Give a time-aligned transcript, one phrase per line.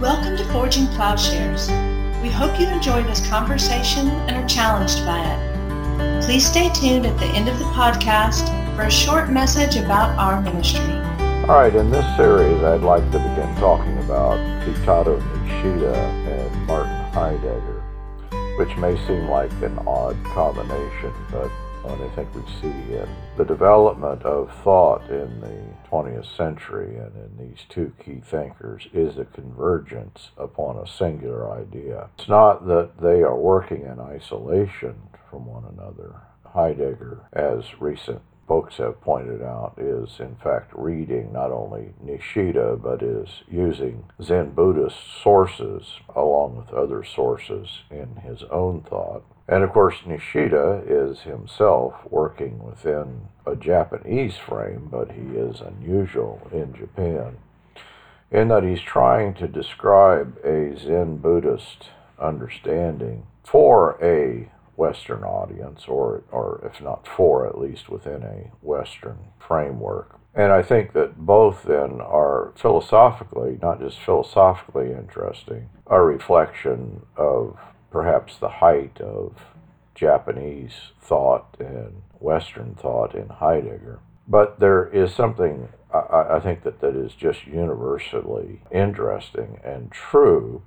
[0.00, 1.68] Welcome to Forging Plowshares.
[2.22, 6.24] We hope you enjoy this conversation and are challenged by it.
[6.24, 10.40] Please stay tuned at the end of the podcast for a short message about our
[10.40, 10.94] ministry.
[11.50, 17.12] All right, in this series, I'd like to begin talking about Kitaro Nishida and Martin
[17.12, 17.82] Heidegger,
[18.56, 21.50] which may seem like an odd combination, but
[21.82, 23.08] what I think we see in
[23.38, 29.16] the development of thought in the 20th century and in these two key thinkers is
[29.16, 32.10] a convergence upon a singular idea.
[32.18, 34.94] It's not that they are working in isolation
[35.30, 36.16] from one another.
[36.44, 43.00] Heidegger, as recent books have pointed out, is in fact reading not only Nishida, but
[43.00, 49.22] is using Zen Buddhist sources along with other sources in his own thought.
[49.46, 56.40] And of course, Nishida is himself working within a Japanese frame, but he is unusual
[56.50, 57.36] in Japan
[58.32, 61.86] in that he's trying to describe a Zen Buddhist
[62.18, 69.18] understanding for a Western audience, or, or if not for, at least within a Western
[69.38, 70.18] framework.
[70.34, 77.58] And I think that both then are philosophically, not just philosophically interesting, a reflection of
[77.90, 79.34] perhaps the height of
[79.94, 83.98] Japanese thought and Western thought in Heidegger.
[84.26, 90.62] But there is something I, I think that, that is just universally interesting and true,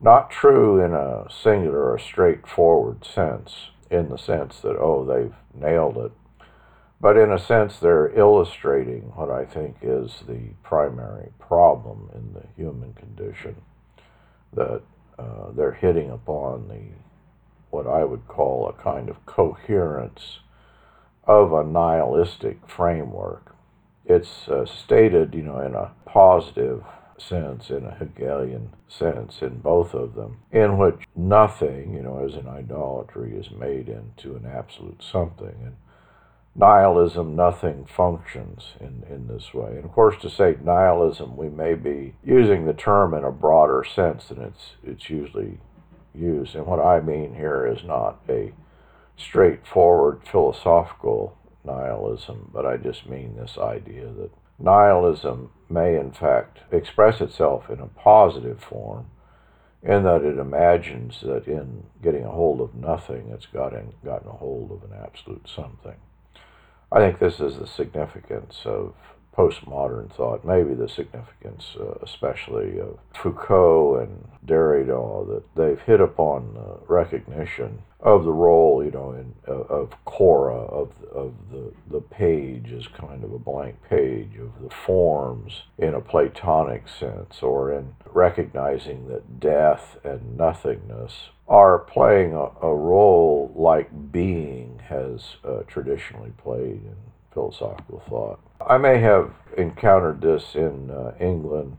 [0.00, 5.96] not true in a singular or straightforward sense, in the sense that, oh, they've nailed
[5.96, 6.12] it,
[7.00, 12.46] but in a sense they're illustrating what I think is the primary problem in the
[12.56, 13.56] human condition,
[14.52, 14.82] that
[15.18, 16.80] uh, they're hitting upon the
[17.70, 20.38] what I would call a kind of coherence
[21.24, 23.54] of a nihilistic framework.
[24.04, 26.84] It's uh, stated, you know, in a positive
[27.18, 32.34] sense, in a Hegelian sense, in both of them, in which nothing, you know, as
[32.34, 35.54] in idolatry, is made into an absolute something.
[35.64, 35.76] And
[36.54, 39.76] nihilism, nothing functions in, in this way.
[39.76, 43.84] And of course, to say nihilism, we may be using the term in a broader
[43.84, 45.58] sense than it's, it's usually
[46.14, 46.54] used.
[46.54, 48.52] And what I mean here is not a
[49.16, 57.20] straightforward philosophical nihilism, but I just mean this idea that nihilism may in fact express
[57.20, 59.06] itself in a positive form
[59.82, 64.32] in that it imagines that in getting a hold of nothing, it's gotten, gotten a
[64.32, 65.94] hold of an absolute something.
[66.90, 68.94] I think this is the significance of
[69.36, 76.54] postmodern thought, maybe the significance, uh, especially of Foucault and Derrida, that they've hit upon
[76.54, 82.00] the recognition of the role, you know, in uh, of khora, of of the the
[82.00, 87.72] page as kind of a blank page of the forms in a Platonic sense, or
[87.72, 95.62] in recognizing that death and nothingness are playing a, a role like being has uh,
[95.66, 96.96] traditionally played in
[97.32, 98.40] philosophical thought.
[98.66, 101.76] I may have encountered this in uh, England.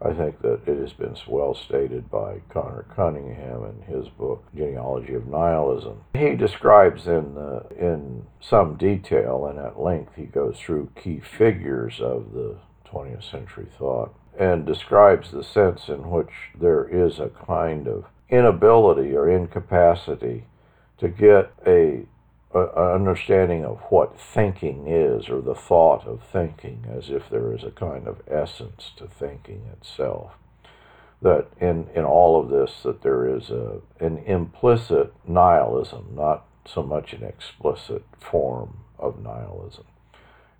[0.00, 5.14] I think that it has been well stated by Conor Cunningham in his book Genealogy
[5.14, 6.04] of Nihilism.
[6.14, 12.00] He describes in uh, in some detail and at length he goes through key figures
[12.00, 12.56] of the
[12.86, 19.16] 20th century thought and describes the sense in which there is a kind of inability
[19.16, 20.44] or incapacity
[20.98, 22.06] to get a
[22.54, 27.70] understanding of what thinking is or the thought of thinking as if there is a
[27.70, 30.32] kind of essence to thinking itself.
[31.20, 36.82] That in, in all of this that there is a, an implicit nihilism not so
[36.82, 39.84] much an explicit form of nihilism.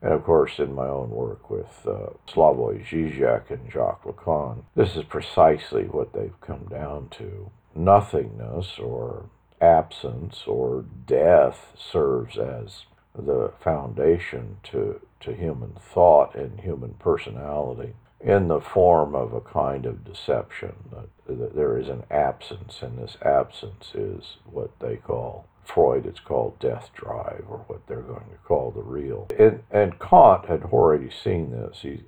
[0.03, 4.95] And of course in my own work with uh, Slavoj Žižek and Jacques Lacan this
[4.95, 7.51] is precisely what they've come down to.
[7.75, 9.31] Nothingness or
[9.61, 18.49] absence or death serves as the foundation to, to human thought and human personality in
[18.49, 20.75] the form of a kind of deception.
[20.91, 26.59] That, there is an absence, and this absence is what they call Freud, it's called
[26.59, 29.29] death drive, or what they're going to call the real.
[29.39, 31.81] And, and Kant had already seen this.
[31.83, 32.05] He,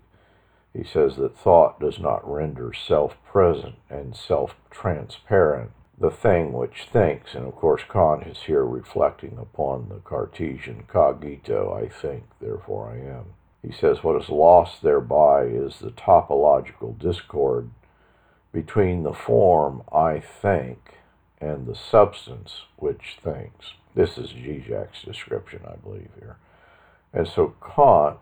[0.73, 6.88] he says that thought does not render self present and self transparent the thing which
[6.91, 7.35] thinks.
[7.35, 12.97] And of course, Kant is here reflecting upon the Cartesian cogito, I think, therefore I
[12.97, 13.35] am.
[13.62, 17.70] He says, What is lost thereby is the topological discord
[18.52, 20.94] between the form I think
[21.41, 23.75] and the substance which thinks.
[23.94, 26.37] This is Zizek's description, I believe, here.
[27.12, 28.17] And so Kant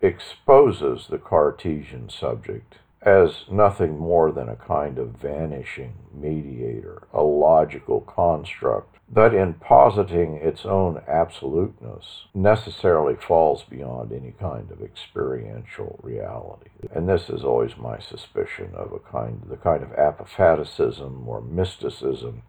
[0.00, 8.00] exposes the Cartesian subject as nothing more than a kind of vanishing mediator, a logical
[8.00, 16.68] construct that in positing its own absoluteness necessarily falls beyond any kind of experiential reality.
[16.92, 22.42] And this is always my suspicion of a kind the kind of apophaticism or mysticism.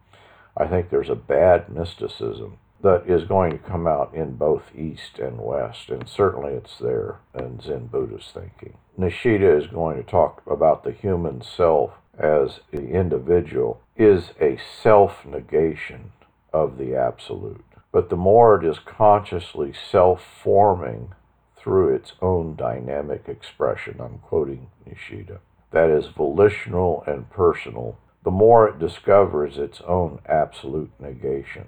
[0.57, 5.19] I think there's a bad mysticism that is going to come out in both East
[5.19, 8.77] and West, and certainly it's there in Zen Buddhist thinking.
[8.97, 15.25] Nishida is going to talk about the human self as the individual is a self
[15.25, 16.11] negation
[16.53, 17.65] of the absolute.
[17.91, 21.13] But the more it is consciously self forming
[21.57, 25.39] through its own dynamic expression, I'm quoting Nishida,
[25.71, 31.67] that is volitional and personal, the more it discovers its own absolute negation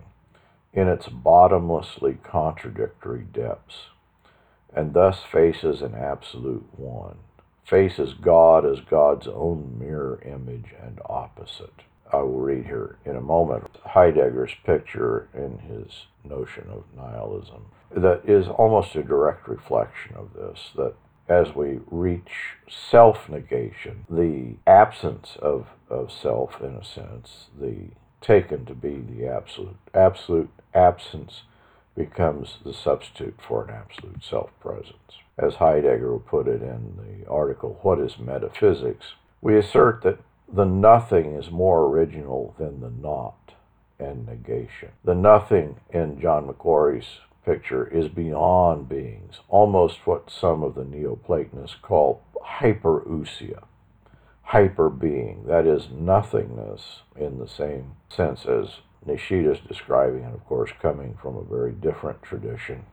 [0.73, 3.87] in its bottomlessly contradictory depths,
[4.73, 7.17] and thus faces an absolute one,
[7.65, 11.83] faces God as God's own mirror image and opposite.
[12.11, 17.65] I will read here in a moment Heidegger's picture in his notion of nihilism
[17.95, 20.93] that is almost a direct reflection of this that
[21.29, 27.87] as we reach self negation, the absence of, of self, in a sense, the
[28.21, 31.41] taken to be the absolute, absolute absence
[31.95, 35.19] becomes the substitute for an absolute self presence.
[35.37, 39.13] As Heidegger put it in the article, What is Metaphysics?
[39.41, 40.19] We assert that
[40.51, 43.53] the nothing is more original than the not
[43.99, 44.89] and negation.
[45.03, 51.77] The nothing in John Macquarrie's picture is beyond beings, almost what some of the Neoplatonists
[51.81, 52.21] call
[52.59, 53.63] hyperousia,
[54.51, 60.45] hyper being, that is, nothingness in the same sense as Nishida is describing, and of
[60.45, 62.85] course, coming from a very different tradition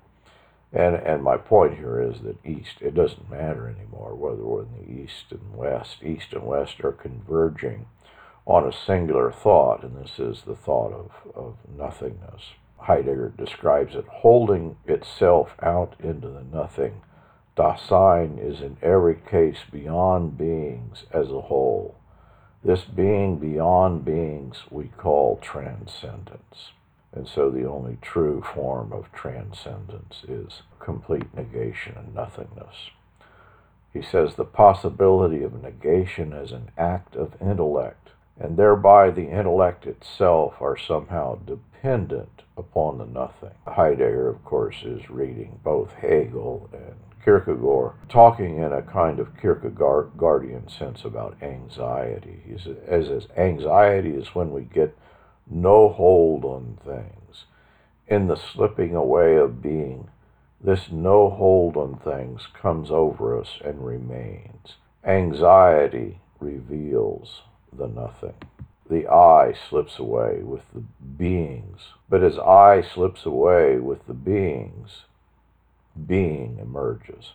[0.72, 4.72] and and my point here is that east it doesn't matter anymore whether we're in
[4.75, 6.02] the east and west.
[6.02, 7.87] East and west are converging
[8.44, 12.52] on a singular thought, and this is the thought of, of nothingness.
[12.81, 17.02] Heidegger describes it holding itself out into the nothing.
[17.58, 21.96] Dasein is in every case beyond beings as a whole.
[22.62, 26.70] This being beyond beings we call transcendence.
[27.12, 32.90] And so the only true form of transcendence is complete negation and nothingness.
[33.93, 39.84] He says the possibility of negation as an act of intellect, and thereby the intellect
[39.84, 43.56] itself, are somehow dependent upon the nothing.
[43.66, 50.70] Heidegger, of course, is reading both Hegel and Kierkegaard, talking in a kind of Kierkegaardian
[50.70, 52.42] sense about anxiety.
[52.46, 54.96] He says, anxiety is when we get
[55.50, 57.44] no hold on things.
[58.06, 60.08] In the slipping away of being,
[60.60, 64.76] this no hold on things comes over us and remains.
[65.04, 67.42] Anxiety reveals
[67.72, 68.34] the nothing.
[68.90, 75.02] The I slips away with the beings, but as I slips away with the beings,
[76.06, 77.32] being emerges.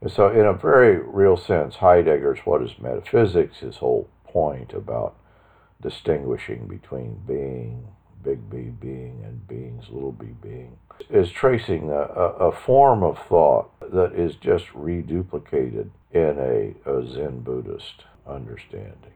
[0.00, 5.16] And so, in a very real sense, Heidegger's What is Metaphysics, his whole point about
[5.80, 7.86] distinguishing between being,
[8.22, 10.76] big B being, and beings, little b being,
[11.10, 17.40] is tracing a, a, form of thought that is just reduplicated in a, a Zen
[17.40, 19.12] Buddhist understanding.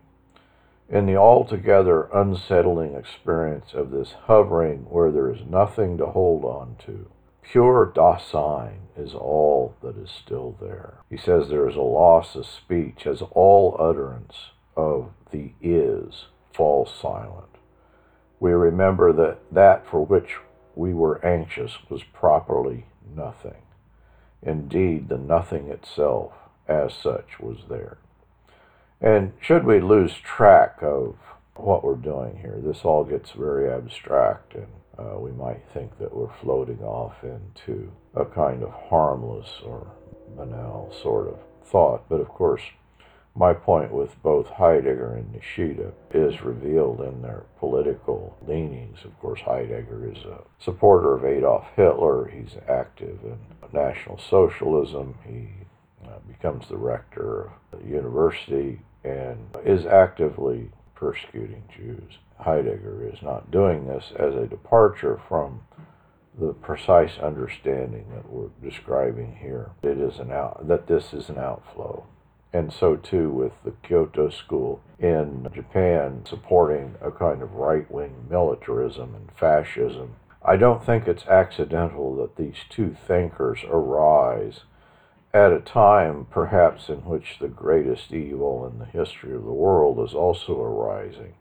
[0.89, 6.77] In the altogether unsettling experience of this hovering where there is nothing to hold on
[6.87, 7.11] to,
[7.51, 10.99] pure Dasein is all that is still there.
[11.09, 16.93] He says there is a loss of speech as all utterance of the is falls
[17.01, 17.49] silent.
[18.41, 20.37] We remember that that for which
[20.75, 23.63] we were anxious was properly nothing.
[24.43, 26.33] Indeed, the nothing itself,
[26.69, 27.99] as such, was there.
[29.01, 31.17] And should we lose track of
[31.57, 36.15] what we're doing here, this all gets very abstract, and uh, we might think that
[36.15, 39.87] we're floating off into a kind of harmless or
[40.37, 42.09] banal sort of thought.
[42.09, 42.63] But of course,
[43.35, 48.99] my point with both Heidegger and Nishida is revealed in their political leanings.
[49.05, 52.29] Of course, Heidegger is a supporter of Adolf Hitler.
[52.29, 53.39] He's active in
[53.73, 55.15] National Socialism.
[55.25, 55.51] He
[56.05, 62.19] uh, becomes the rector of the university and is actively persecuting Jews.
[62.41, 65.63] Heidegger is not doing this as a departure from
[66.39, 69.71] the precise understanding that we're describing here.
[69.83, 72.07] It is an out, that this is an outflow
[72.53, 78.27] and so too with the Kyoto School in Japan supporting a kind of right wing
[78.29, 80.17] militarism and fascism.
[80.43, 84.61] I don't think it's accidental that these two thinkers arise
[85.35, 89.99] at a time perhaps in which the greatest evil in the history of the world
[90.09, 91.35] is also arising,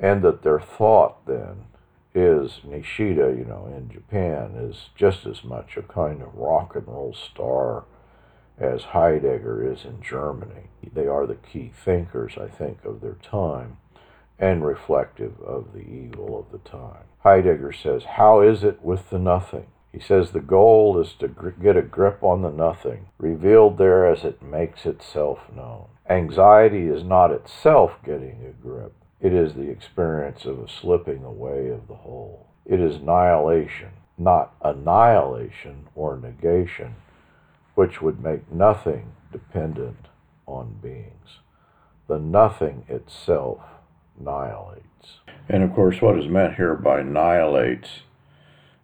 [0.00, 1.64] and that their thought then
[2.14, 6.86] is Nishida, you know, in Japan, is just as much a kind of rock and
[6.86, 7.84] roll star
[8.58, 10.70] as Heidegger is in Germany.
[10.92, 13.76] They are the key thinkers, I think, of their time
[14.38, 17.04] and reflective of the evil of the time.
[17.20, 19.66] Heidegger says, How is it with the nothing?
[19.92, 21.28] He says the goal is to
[21.60, 25.86] get a grip on the nothing, revealed there as it makes itself known.
[26.08, 31.68] Anxiety is not itself getting a grip, it is the experience of a slipping away
[31.68, 32.46] of the whole.
[32.64, 36.94] It is annihilation, not annihilation or negation,
[37.74, 40.06] which would make nothing dependent
[40.46, 41.40] on beings.
[42.06, 43.60] The nothing itself
[44.18, 45.20] annihilates.
[45.48, 48.02] And of course, what is meant here by annihilates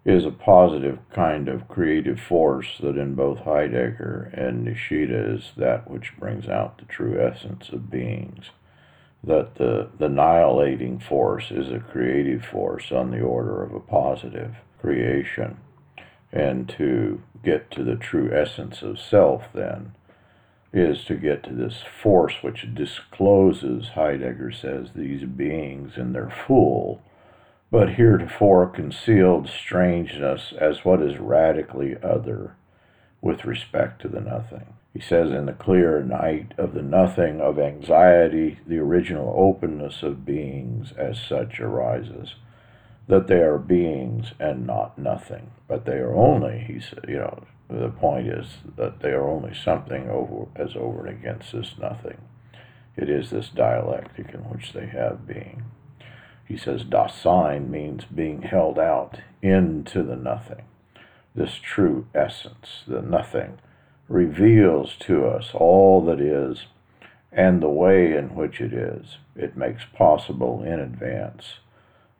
[0.03, 5.89] is a positive kind of creative force that in both Heidegger and Nishida is that
[5.89, 8.51] which brings out the true essence of beings
[9.25, 14.55] that the, the annihilating force is a creative force on the order of a positive
[14.79, 15.57] creation.
[16.31, 19.93] And to get to the true essence of self, then,
[20.73, 27.01] is to get to this force which discloses, Heidegger says, these beings in their full,
[27.71, 32.55] but heretofore concealed strangeness as what is radically other
[33.21, 34.75] with respect to the nothing.
[34.95, 40.25] He says, in the clear night of the nothing of anxiety, the original openness of
[40.25, 42.35] beings as such arises,
[43.09, 47.43] that they are beings and not nothing, but they are only, he said, you know,
[47.69, 52.21] the point is that they are only something over as over and against this nothing.
[52.95, 55.63] It is this dialectic in which they have being.
[56.47, 60.63] He says, Dasein means being held out into the nothing,
[61.35, 63.57] this true essence, the nothing
[64.07, 66.65] reveals to us all that is
[67.31, 69.17] and the way in which it is.
[69.35, 71.55] It makes possible in advance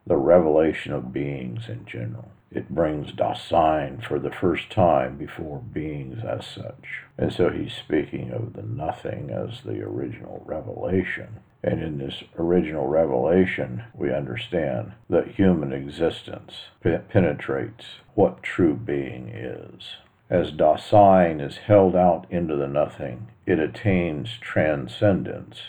[0.06, 2.30] the revelation of beings in general.
[2.50, 7.02] It brings Dasein for the first time before beings as such.
[7.18, 11.40] And so he's speaking of the nothing as the original revelation.
[11.64, 16.52] And in this original revelation, we understand that human existence
[16.82, 19.96] penetrates what true being is.
[20.28, 25.60] As Dasein is held out into the nothing, it attains transcendence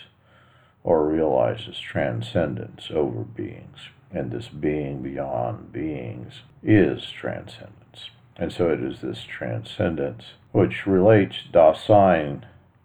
[0.82, 3.78] or realizes transcendence over beings.
[4.10, 8.10] And this being beyond beings is transcendence.
[8.36, 12.42] And so it is this transcendence which relates Dasein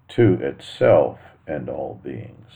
[0.10, 2.52] to itself and all beings.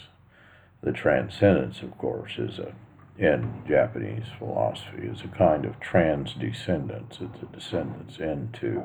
[0.82, 2.74] The transcendence, of course, is a
[3.18, 7.20] in Japanese philosophy is a kind of transdescendence.
[7.20, 8.84] It's a descendance into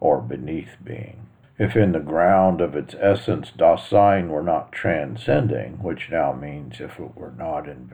[0.00, 1.26] or beneath being.
[1.58, 7.00] If in the ground of its essence Dasein were not transcending, which now means if
[7.00, 7.90] it were not in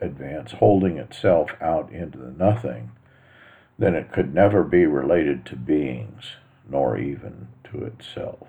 [0.00, 2.92] advance holding itself out into the nothing,
[3.78, 6.36] then it could never be related to beings,
[6.68, 8.48] nor even to itself.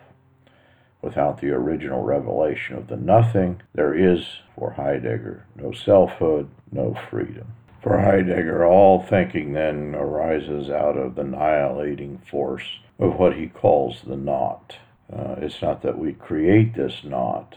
[1.01, 7.47] Without the original revelation of the nothing, there is, for Heidegger, no selfhood, no freedom.
[7.81, 14.01] For Heidegger, all thinking then arises out of the annihilating force of what he calls
[14.05, 14.75] the not.
[15.11, 17.55] Uh, it's not that we create this not,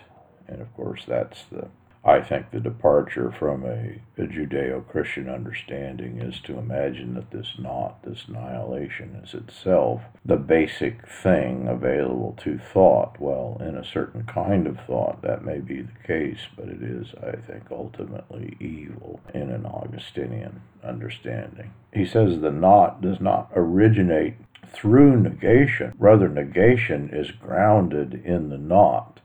[0.48, 1.68] and of course that's the
[2.06, 7.54] I think the departure from a, a Judeo Christian understanding is to imagine that this
[7.58, 13.18] not, this annihilation, is itself the basic thing available to thought.
[13.18, 17.08] Well, in a certain kind of thought, that may be the case, but it is,
[17.20, 21.72] I think, ultimately evil in an Augustinian understanding.
[21.92, 24.34] He says the not does not originate
[24.68, 29.18] through negation, rather, negation is grounded in the not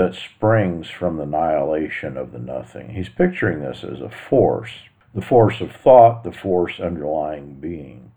[0.00, 2.88] that springs from the annihilation of the nothing.
[2.88, 4.70] He's picturing this as a force,
[5.14, 8.10] the force of thought, the force underlying being.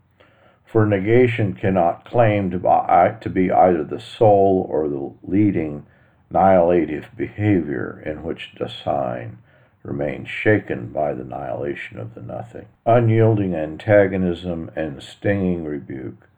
[0.66, 5.86] For negation cannot claim to be uh, either the soul or the leading
[6.30, 9.40] annihilative behavior in which Dasein
[9.84, 12.68] remains shaken by the annihilation of the nothing.
[12.86, 16.30] Unyielding antagonism and stinging rebuke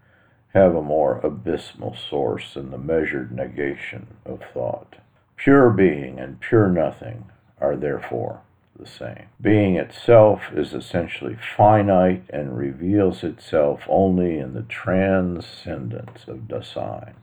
[0.56, 4.96] have a more abysmal source than the measured negation of thought.
[5.38, 8.42] Pure being and pure nothing are therefore
[8.78, 9.28] the same.
[9.40, 17.14] Being itself is essentially finite and reveals itself only in the transcendence of Dasein,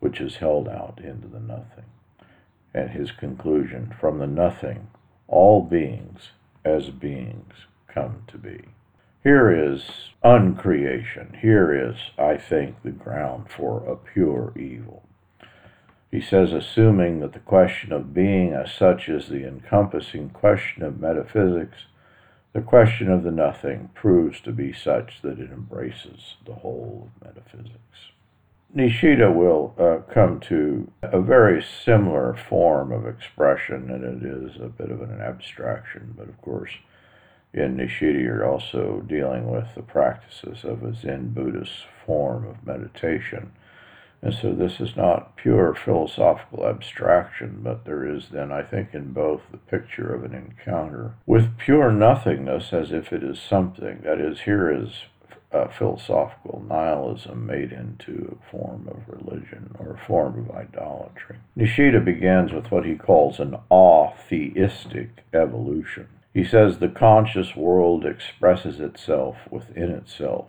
[0.00, 1.84] which is held out into the nothing.
[2.72, 4.88] And his conclusion from the nothing,
[5.28, 6.30] all beings
[6.64, 7.54] as beings
[7.88, 8.64] come to be.
[9.22, 11.38] Here is uncreation.
[11.40, 15.02] Here is, I think, the ground for a pure evil.
[16.10, 21.00] He says, assuming that the question of being as such is the encompassing question of
[21.00, 21.78] metaphysics,
[22.52, 27.26] the question of the nothing proves to be such that it embraces the whole of
[27.26, 28.12] metaphysics.
[28.74, 34.68] Nishida will uh, come to a very similar form of expression, and it is a
[34.68, 36.72] bit of an abstraction, but of course,
[37.52, 43.52] in Nishida, you're also dealing with the practices of a Zen Buddhist form of meditation
[44.22, 49.12] and so this is not pure philosophical abstraction, but there is then, I think, in
[49.12, 54.00] both the picture of an encounter with pure nothingness as if it is something.
[54.04, 55.04] That is, here is
[55.52, 61.36] a philosophical nihilism made into a form of religion or a form of idolatry.
[61.56, 66.08] Nishida begins with what he calls an atheistic evolution.
[66.34, 70.46] He says the conscious world expresses itself within itself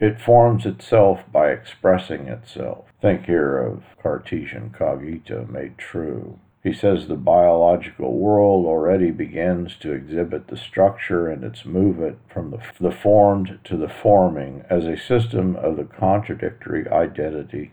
[0.00, 2.86] it forms itself by expressing itself.
[3.00, 6.38] Think here of Cartesian cogito made true.
[6.62, 12.50] He says the biological world already begins to exhibit the structure and its movement from
[12.50, 17.72] the, the formed to the forming as a system of the contradictory identity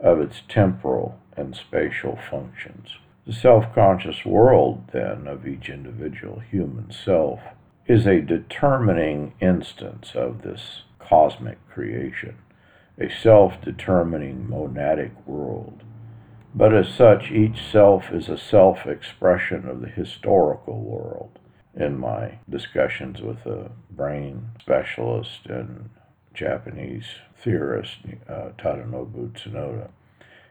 [0.00, 2.96] of its temporal and spatial functions.
[3.26, 7.40] The self conscious world, then, of each individual human self
[7.86, 12.36] is a determining instance of this cosmic creation,
[12.98, 15.82] a self determining monadic world.
[16.54, 21.38] But as such, each self is a self expression of the historical world.
[21.74, 25.90] In my discussions with a brain specialist and
[26.32, 27.06] Japanese
[27.42, 27.96] theorist,
[28.28, 29.90] uh, Tadanobu Tsunoda,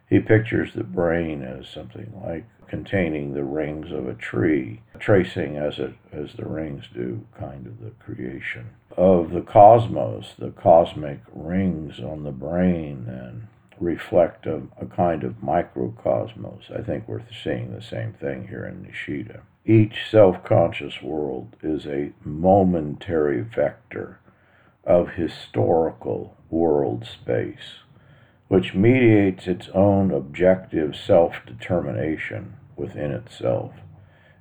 [0.10, 5.80] he pictures the brain as something like containing the rings of a tree, tracing as
[5.80, 12.00] it as the rings do kind of the creation of the cosmos, the cosmic rings
[12.00, 13.48] on the brain and
[13.80, 16.70] reflect a, a kind of microcosmos.
[16.78, 19.42] I think we're seeing the same thing here in Nishida.
[19.66, 24.20] Each self conscious world is a momentary vector
[24.84, 27.84] of historical world space
[28.50, 33.72] which mediates its own objective self determination within itself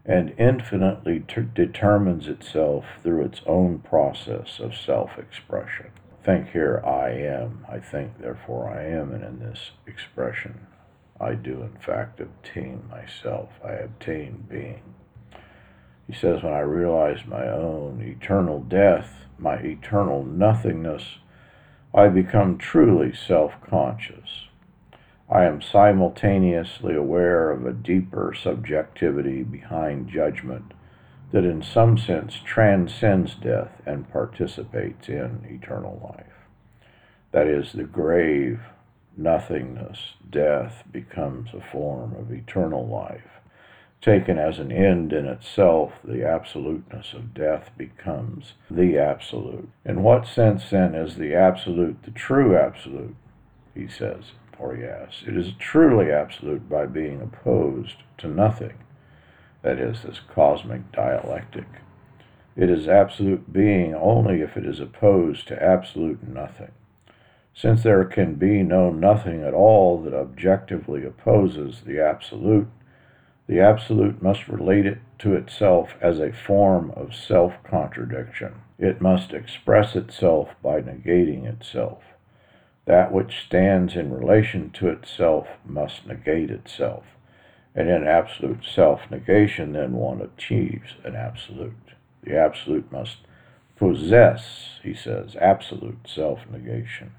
[0.05, 5.87] and infinitely ter- determines itself through its own process of self expression.
[6.25, 10.67] Think here, I am, I think, therefore I am, and in this expression,
[11.21, 14.83] I do in fact obtain myself, I obtain being.
[16.07, 21.19] He says, when I realize my own eternal death, my eternal nothingness,
[21.95, 24.49] I become truly self conscious.
[25.31, 30.73] I am simultaneously aware of a deeper subjectivity behind judgment
[31.33, 36.47] that, in some sense, transcends death and participates in eternal life.
[37.33, 38.61] That is, the grave,
[39.17, 43.38] nothingness, death becomes a form of eternal life
[44.01, 49.69] taken as an end in itself, the absoluteness of death becomes the absolute.
[49.85, 53.17] In what sense, then, is the absolute the true absolute?
[53.75, 55.23] He says, or he asks.
[55.27, 58.79] It is truly absolute by being opposed to nothing.
[59.63, 61.67] That is, this cosmic dialectic.
[62.57, 66.73] It is absolute being only if it is opposed to absolute nothing.
[67.55, 72.69] Since there can be no nothing at all that objectively opposes the absolute,
[73.49, 78.57] the Absolute must relate it to itself as a form of self contradiction.
[78.79, 82.03] It must express itself by negating itself.
[82.85, 87.05] That which stands in relation to itself must negate itself.
[87.75, 91.95] And in absolute self negation, then one achieves an absolute.
[92.23, 93.17] The absolute must
[93.77, 97.13] possess, he says, absolute self negation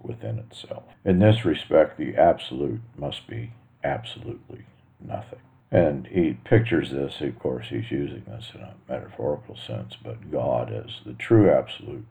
[0.00, 0.84] within itself.
[1.04, 4.66] In this respect, the absolute must be absolutely
[5.00, 5.40] nothing.
[5.72, 10.70] And he pictures this, of course, he's using this in a metaphorical sense, but God
[10.70, 12.04] as the true absolute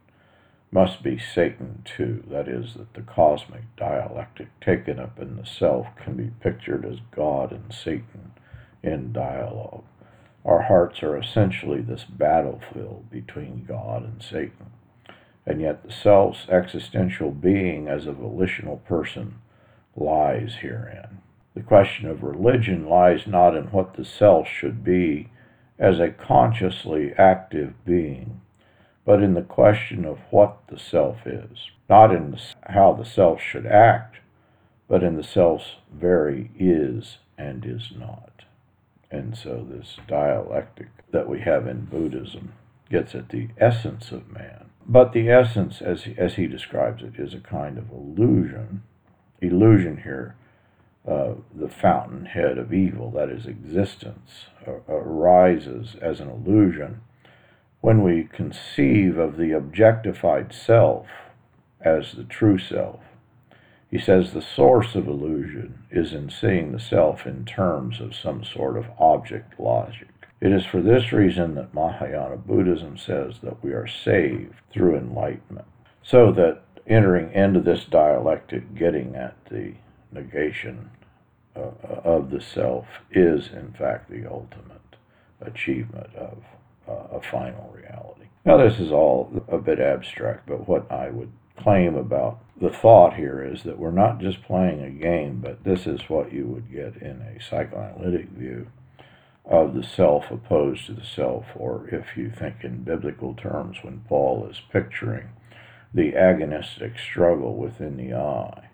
[0.72, 2.24] must be Satan too.
[2.28, 7.00] That is, that the cosmic dialectic taken up in the self can be pictured as
[7.16, 8.32] God and Satan
[8.82, 9.84] in dialogue.
[10.44, 14.72] Our hearts are essentially this battlefield between God and Satan.
[15.46, 19.36] And yet the self's existential being as a volitional person
[19.96, 21.22] lies herein.
[21.54, 25.30] The question of religion lies not in what the self should be
[25.78, 28.42] as a consciously active being,
[29.06, 32.38] but in the question of what the self is, not in
[32.68, 34.18] how the self should act,
[34.88, 38.44] but in the self's very is and is not.
[39.10, 42.54] And so this dialectic that we have in Buddhism
[42.90, 44.70] gets at the essence of man.
[44.88, 48.84] But the essence, as he, as he describes it, is a kind of illusion.
[49.42, 50.36] Illusion here,
[51.06, 54.46] the fountainhead of evil, that is existence,
[54.88, 57.02] arises as an illusion
[57.82, 61.08] when we conceive of the objectified self
[61.84, 63.00] as the true self.
[63.90, 68.44] He says the source of illusion is in seeing the self in terms of some
[68.44, 70.08] sort of object logic.
[70.40, 75.68] It is for this reason that Mahayana Buddhism says that we are saved through enlightenment.
[76.04, 79.74] So that entering into this dialectic, getting at the
[80.12, 80.90] negation
[81.56, 81.72] uh,
[82.04, 84.82] of the self, is in fact the ultimate
[85.42, 86.38] achievement of
[86.88, 88.26] uh, a final reality.
[88.46, 93.16] Now, this is all a bit abstract, but what I would claim about the thought
[93.16, 96.72] here is that we're not just playing a game, but this is what you would
[96.72, 98.68] get in a psychoanalytic view
[99.46, 104.02] of the self opposed to the self, or if you think in biblical terms, when
[104.08, 105.30] Paul is picturing
[105.94, 108.70] the agonistic struggle within the I.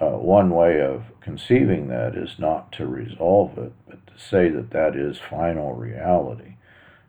[0.00, 4.70] Uh, one way of conceiving that is not to resolve it, but to say that
[4.70, 6.56] that is final reality.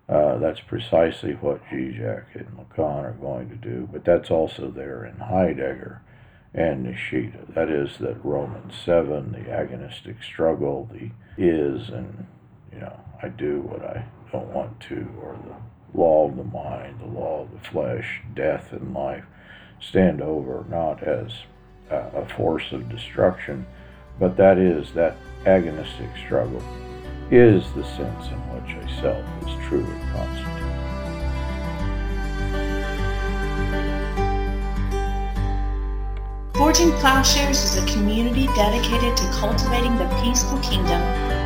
[0.08, 5.04] Uh, that's precisely what Zizek and Lacan are going to do, but that's also there
[5.04, 6.04] in Heidegger
[6.54, 7.54] and Nishida.
[7.56, 12.28] That is that Romans 7, the agonistic struggle, the is and
[12.72, 17.00] you know, I do what I don't want to, or the law of the mind,
[17.00, 19.26] the law of the flesh, death and life
[19.80, 21.32] stand over not as
[21.90, 23.66] a force of destruction,
[24.20, 26.64] but that is that agonistic struggle
[27.32, 30.56] is the sense in which a self is truly constituted.
[36.56, 41.02] Forging Plowshares is a community dedicated to cultivating the peaceful kingdom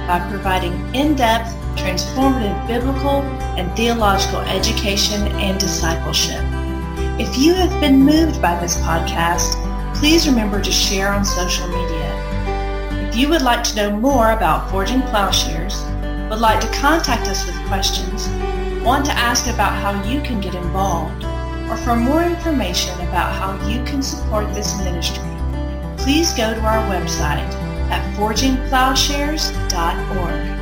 [0.07, 3.21] by providing in-depth, transformative biblical
[3.57, 6.43] and theological education and discipleship.
[7.19, 9.68] If you have been moved by this podcast,
[9.99, 12.15] please remember to share on social media.
[13.09, 15.83] If you would like to know more about Forging Plowshares,
[16.29, 18.29] would like to contact us with questions,
[18.81, 21.25] want to ask about how you can get involved,
[21.69, 25.27] or for more information about how you can support this ministry,
[25.97, 27.51] please go to our website
[27.91, 30.58] at forgingplowshares.org.